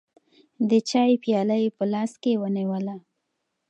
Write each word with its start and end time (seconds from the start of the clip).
د 0.69 0.71
چای 0.89 1.11
پیاله 1.23 1.55
یې 1.63 1.69
په 1.77 1.83
لاس 1.93 2.11
کې 2.21 2.39
ونیوله. 2.41 2.95